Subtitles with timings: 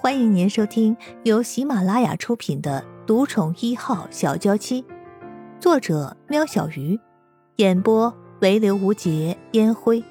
[0.00, 4.82] 欢迎您收听由喜马拉雅出品的《独宠一号小娇妻》，
[5.60, 7.00] 作者：喵小鱼，
[7.56, 10.04] 演播：唯留无节烟灰。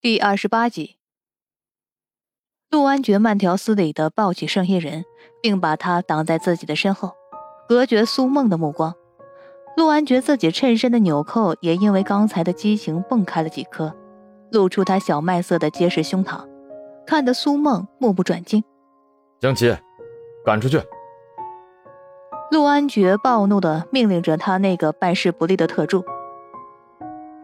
[0.00, 0.96] 第二十八集，
[2.70, 5.04] 陆安觉慢条斯理的抱起圣夜人，
[5.42, 7.12] 并把他挡在自己的身后，
[7.68, 8.96] 隔绝苏梦的目光。
[9.78, 13.94] 陆安觉自己衬衫的纽扣也因为刚才的激情蹦开了几颗，
[14.50, 16.40] 露出他小麦色的结实胸膛，
[17.06, 18.64] 看得苏梦目不转睛。
[19.38, 19.72] 江琪，
[20.44, 20.80] 赶出去！
[22.50, 26.04] 陆安觉暴怒的命令着他那个办事不力的特助。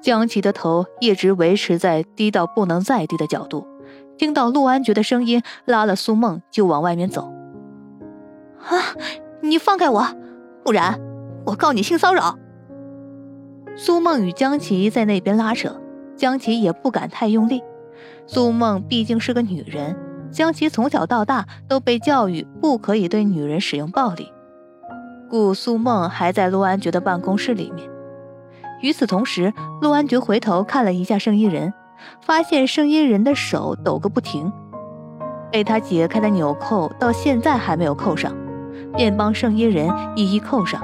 [0.03, 3.64] 江琪的头一直维持在低到不能再低的角度，
[4.19, 7.33] 听到陆安觉的声音，拉了苏梦就往外面走。
[8.59, 8.75] 啊！
[9.41, 10.05] 你放开我，
[10.64, 10.98] 不然！
[11.47, 12.39] 我告你性骚扰！
[13.77, 15.80] 苏梦与江琪在那边拉扯，
[16.17, 17.62] 江琪也不敢太用力。
[18.27, 19.97] 苏梦毕竟是个女人，
[20.31, 24.33] 江琪从小到大都被教育不可以对女人使用暴力，
[25.28, 27.89] 故苏梦还在陆安觉的办公室里面。
[28.81, 31.75] 与此同时，陆安觉回头看了一下圣衣人，
[32.22, 34.53] 发现圣衣人的手抖个不停，
[35.50, 38.34] 被他解开的纽扣到现在还没有扣上，
[38.97, 40.81] 便帮圣衣人一一扣上。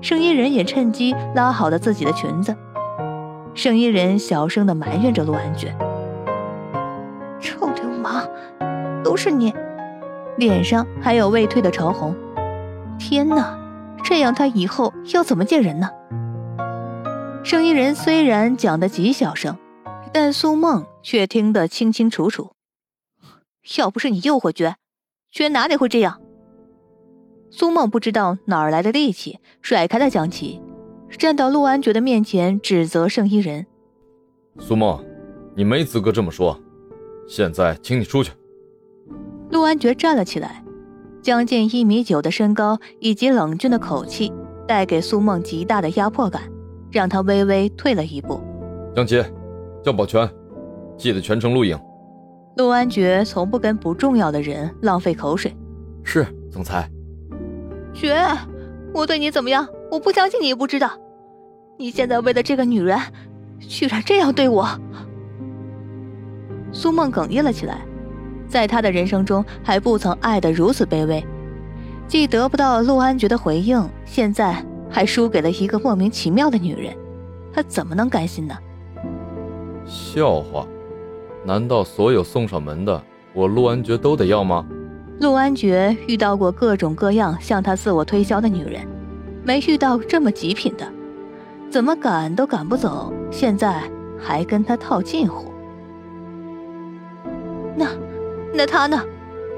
[0.00, 2.56] 圣衣人也趁机拉好了自己的裙子。
[3.54, 5.74] 圣衣人小声的埋怨着陆安觉
[7.40, 8.28] ：“臭流氓，
[9.02, 9.52] 都是你！”
[10.36, 12.14] 脸上还有未退的潮红。
[12.98, 13.58] 天哪，
[14.04, 15.88] 这样他以后要怎么见人呢？
[17.42, 19.56] 圣衣人虽然讲的极小声，
[20.12, 22.52] 但苏梦却听得清清楚楚。
[23.78, 24.76] 要不是你诱惑绝，
[25.30, 26.20] 绝哪里会这样？
[27.50, 30.60] 苏梦不知道哪儿来的力气，甩开了江琪，
[31.18, 33.66] 站到陆安觉的面前，指责圣衣人
[34.58, 35.02] ：“苏梦，
[35.54, 36.58] 你没资格这么说。
[37.28, 38.32] 现在，请你出去。”
[39.50, 40.62] 陆安觉站了起来，
[41.22, 44.32] 将近一米九的身高以及冷峻的口气，
[44.66, 46.42] 带给苏梦极大的压迫感，
[46.90, 48.40] 让他微微退了一步。
[48.94, 49.22] 江琪，
[49.82, 50.28] 叫保全，
[50.98, 51.78] 记得全程录影。
[52.56, 55.54] 陆安觉从不跟不重要的人浪费口水。
[56.02, 56.90] 是，总裁。
[57.96, 58.14] 绝，
[58.92, 59.66] 我对你怎么样？
[59.90, 60.90] 我不相信你也不知道。
[61.78, 62.98] 你现在为了这个女人，
[63.58, 64.68] 居然这样对我。
[66.72, 67.80] 苏梦哽咽了起来，
[68.46, 71.24] 在他的人生中还不曾爱得如此卑微，
[72.06, 76.94] 既得不到陆安觉的回应，现在还输给了一个莫名其妙的女人，
[77.52, 78.54] 他怎么能甘心呢？
[79.86, 80.66] 笑话，
[81.44, 83.02] 难道所有送上门的，
[83.32, 84.66] 我陆安觉都得要吗？
[85.18, 88.86] 陆安觉遇到过各种各样向他自我推销的女人，
[89.44, 90.86] 没遇到这么极品的，
[91.70, 93.12] 怎么赶都赶不走。
[93.30, 93.82] 现在
[94.18, 95.50] 还跟他套近乎，
[97.74, 97.86] 那
[98.52, 99.02] 那他呢？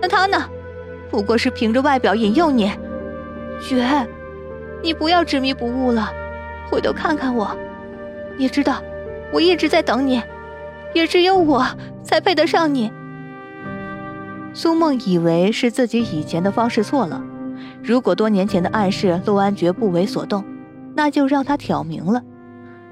[0.00, 0.48] 那他呢？
[1.10, 2.70] 不过是凭着外表引诱你，
[3.60, 4.06] 觉，
[4.80, 6.08] 你不要执迷不悟了，
[6.70, 7.50] 回头看看我，
[8.36, 8.80] 你知道，
[9.32, 10.22] 我一直在等你，
[10.94, 11.66] 也只有我
[12.04, 12.92] 才配得上你。
[14.58, 17.22] 苏梦以为是自己以前的方式错了，
[17.80, 20.44] 如果多年前的暗示陆安觉不为所动，
[20.96, 22.20] 那就让他挑明了。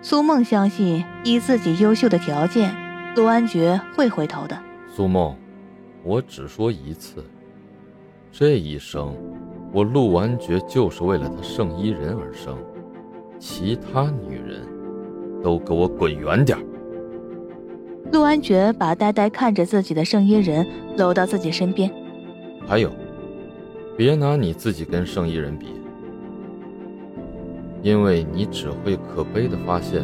[0.01, 2.73] 苏梦相信，以自己优秀的条件，
[3.17, 4.57] 陆安觉会回头的。
[4.87, 5.35] 苏梦，
[6.05, 7.25] 我只说一次，
[8.31, 9.13] 这一生，
[9.73, 12.57] 我陆安觉就是为了他圣衣人而生，
[13.41, 14.65] 其他女人，
[15.43, 16.57] 都给我滚远点
[18.13, 21.91] 陆安觉把呆呆看着自己的圣衣人搂到自己身边。
[22.67, 22.91] 还有，
[23.97, 25.67] 别拿你自己跟圣衣人比，
[27.83, 30.03] 因为你只会可悲的发现，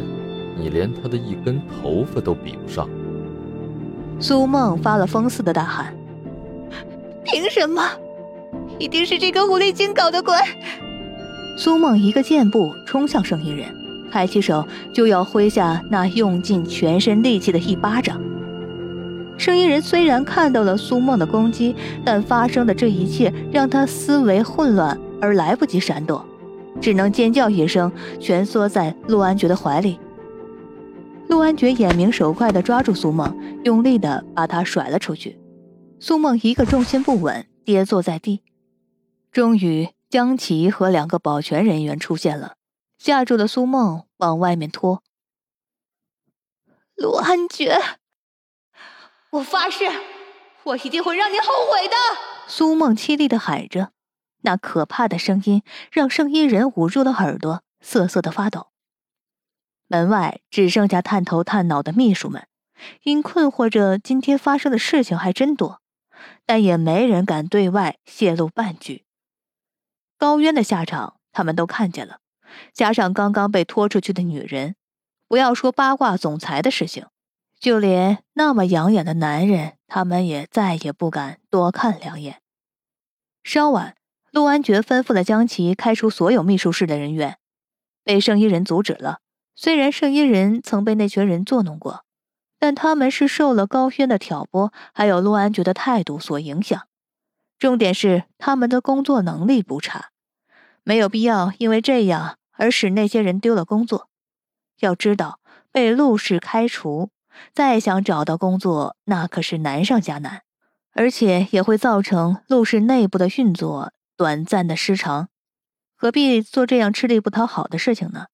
[0.57, 2.87] 你连他的一根头发都比不上。
[4.19, 5.93] 苏梦发了疯似的大喊
[7.25, 7.81] ：“凭什么？
[8.79, 10.33] 一定是这个狐狸精搞的鬼！”
[11.57, 13.82] 苏梦一个箭步冲向圣衣人。
[14.13, 14.63] 抬起手
[14.93, 18.21] 就要挥下那用尽全身力气的一巴掌。
[19.39, 21.75] 声音人虽然看到了苏梦的攻击，
[22.05, 26.23] 但发生的这一切让他思维混乱而来不及闪躲，
[26.79, 29.97] 只能尖叫一声，蜷缩在陆安觉的怀里。
[31.27, 35.39] 陆安觉眼明手快地抓住苏梦，用力地把她甩了出去。
[35.99, 38.41] 苏梦一个重心不稳，跌坐在地。
[39.31, 42.53] 终于，江琪和两个保全人员出现了。
[43.03, 45.03] 架住了苏梦，往外面拖。
[46.95, 47.77] 陆安觉，
[49.31, 49.91] 我发誓，
[50.63, 51.95] 我一定会让你后悔的！
[52.47, 53.91] 苏梦凄厉的喊着，
[54.43, 58.67] 那可怕的声音让圣衣人捂住了耳朵，瑟瑟的发抖。
[59.87, 62.47] 门外只剩下探头探脑的秘书们，
[63.01, 65.81] 因困惑着今天发生的事情还真多，
[66.45, 69.03] 但也没人敢对外泄露半句。
[70.17, 72.21] 高渊的下场他们都看见了，
[72.73, 74.75] 加上刚刚被拖出去的女人，
[75.27, 77.05] 不要说八卦总裁的事情，
[77.59, 82.41] 就连那么养眼的男人，他们也再也不敢多看两眼。
[83.43, 83.95] 稍晚，
[84.31, 87.37] 陆安觉吩咐了江琪开除所有秘书室的人员，
[88.03, 89.19] 被圣衣人阻止了。
[89.55, 92.05] 虽然圣衣人曾被那群人作弄过，
[92.57, 96.87] 但他们是受了高轩的挑拨，还有陆安觉的态度所影响。
[97.59, 100.09] 重点是他们的工作能力不差。
[100.83, 104.09] 没有必要因为这样而使那些人丢了工作。
[104.79, 105.39] 要知道，
[105.71, 107.09] 被陆氏开除，
[107.53, 110.41] 再想找到工作，那可是难上加难，
[110.91, 115.29] 而且也会造成陆氏内部的运作短暂的失常。
[115.95, 118.25] 何必做这样吃力不讨好的事情呢？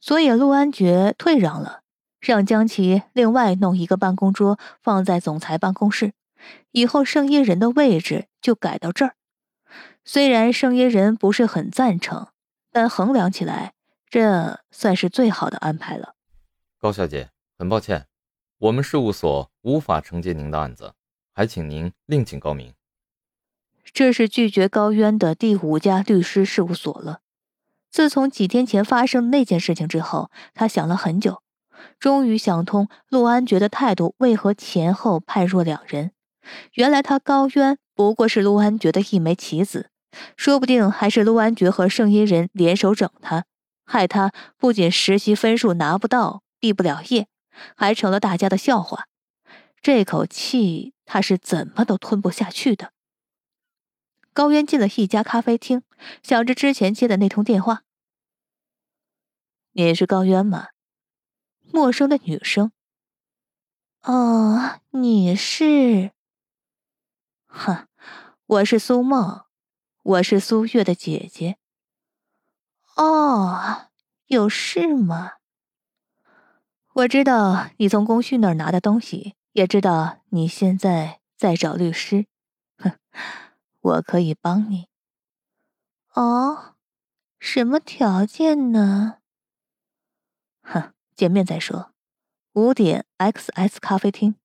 [0.00, 1.80] 所以，陆安觉退让了，
[2.20, 6.12] 让江琪另外弄一个办公桌放在总裁办公室，
[6.70, 9.14] 以后圣衣人的位置就改到这儿。
[10.04, 12.28] 虽然圣衣人不是很赞成，
[12.78, 13.72] 但衡量起来，
[14.08, 16.14] 这算是最好的安排了。
[16.78, 18.06] 高小姐，很抱歉，
[18.58, 20.94] 我们事务所无法承接您的案子，
[21.34, 22.72] 还请您另请高明。
[23.92, 27.22] 这是拒绝高渊的第五家律师事务所了。
[27.90, 31.42] 自从几天前发生那件事情之后，他想了很久，
[31.98, 36.12] 终于想通陆安觉的态度为何前后判若两人。
[36.74, 39.90] 原来他高渊不过是陆安觉的一枚棋子。
[40.36, 43.44] 说不定还是陆安觉和圣衣人联手整他，
[43.84, 47.28] 害他不仅实习分数拿不到，毕不了业，
[47.76, 49.06] 还成了大家的笑话。
[49.80, 52.92] 这口气他是怎么都吞不下去的。
[54.32, 55.82] 高渊进了一家咖啡厅，
[56.22, 57.82] 想着之前接的那通电话
[59.72, 60.68] ：“你是高渊吗？”
[61.72, 62.72] 陌生的女声。
[64.02, 66.12] “哦，你是
[67.46, 67.88] ？”“哼，
[68.46, 69.42] 我是苏梦。”
[70.02, 71.58] 我是苏月的姐姐。
[72.96, 73.90] 哦，
[74.26, 75.34] 有事吗？
[76.94, 82.26] 我知道你从龚旭那儿拿的东西，也知道你现在在找律师。
[82.78, 82.98] 哼，
[83.80, 84.88] 我可以帮你。
[86.14, 86.76] 哦，
[87.38, 89.18] 什么条件呢？
[90.62, 91.92] 哼，见面再说。
[92.52, 94.36] 五点，X S 咖啡厅。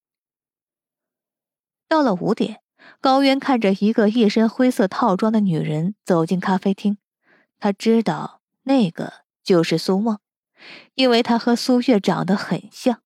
[1.87, 2.62] 到了五点。
[3.01, 6.97] 高渊看着一个一身灰色套装的女人走进咖啡厅，
[7.59, 9.13] 他知道那个
[9.43, 10.19] 就是苏梦，
[10.95, 13.01] 因为她和苏月长得很像。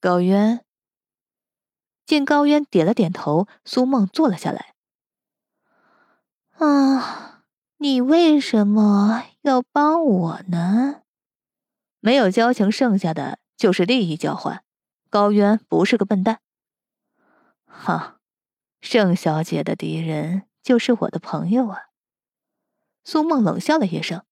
[0.00, 0.64] 高渊
[2.04, 4.74] 见高渊点了点头，苏梦坐了下来。
[6.58, 7.44] 啊，
[7.78, 11.02] 你为什么要帮我呢？
[12.00, 14.64] 没有交情，剩下的就是利益交换。
[15.08, 16.40] 高渊不是个笨蛋。
[17.72, 18.20] 哈，
[18.80, 21.86] 盛小姐的敌人就是我的朋友啊。
[23.02, 24.22] 苏梦冷笑了一声。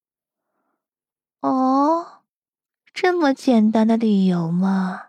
[1.41, 2.23] 哦，
[2.93, 5.09] 这么简单的理由吗？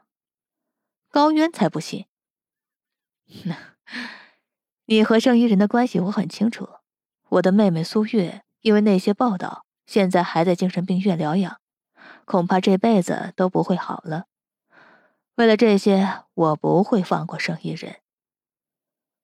[1.09, 2.07] 高渊才不信。
[4.85, 6.69] 你和圣衣人的关系我很清楚。
[7.29, 11.59] 我的妹妹苏月因为那些报道，现在还在精神病院疗养，
[12.25, 14.25] 恐怕这辈子都不会好了。
[15.35, 18.00] 为了这些，我不会放过圣衣人。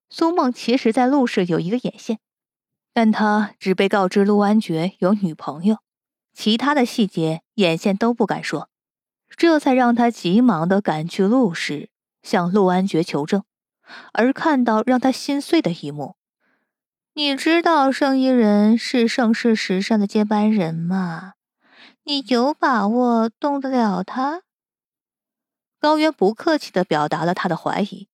[0.09, 2.19] 苏梦其实，在陆氏有一个眼线，
[2.93, 5.79] 但他只被告知陆安觉有女朋友，
[6.33, 8.69] 其他的细节眼线都不敢说，
[9.35, 11.89] 这才让他急忙的赶去陆氏，
[12.23, 13.43] 向陆安觉求证。
[14.11, 16.15] 而看到让他心碎的一幕，
[17.13, 21.33] 你知道圣衣人是盛世时尚的接班人吗？
[22.03, 24.43] 你有把握动得了他？
[25.79, 28.07] 高渊不客气的表达了他的怀疑，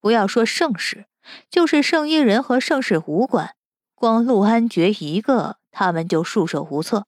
[0.00, 1.06] 不要说盛世。
[1.50, 3.54] 就是圣衣人和盛世无关，
[3.94, 7.06] 光陆安觉一个，他们就束手无策。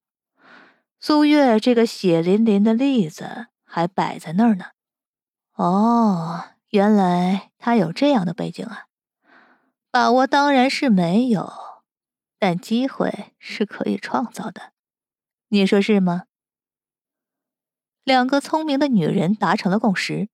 [1.00, 4.66] 苏月这个血淋淋的例子还摆在那儿呢。
[5.54, 8.86] 哦，原来他有这样的背景啊！
[9.90, 11.50] 把握当然是没有，
[12.38, 14.72] 但机会是可以创造的。
[15.48, 16.24] 你说是吗？
[18.04, 20.28] 两个聪明的女人达成了共识，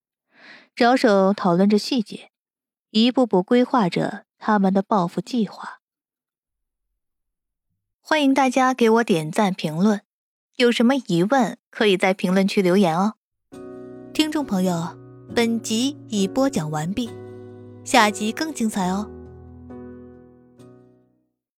[0.75, 2.31] 着手讨论着细节。
[2.95, 5.81] 一步步规划着他们的报复计划。
[8.01, 10.03] 欢迎大家给我点赞评论，
[10.55, 13.15] 有什么疑问可以在评论区留言哦。
[14.13, 14.97] 听众朋友，
[15.35, 17.11] 本集已播讲完毕，
[17.85, 19.11] 下集更精彩哦。